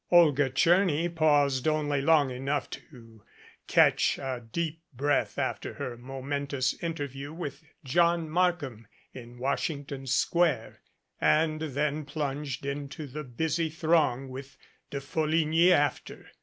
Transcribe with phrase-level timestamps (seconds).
[0.09, 3.23] Olga Tcherny paused only long enough to
[3.67, 10.79] catch a deep breath after her momentous interview with John Markham in Washington Square
[11.21, 14.57] and then plunged into the busy throng with
[14.89, 16.31] De Folligny after.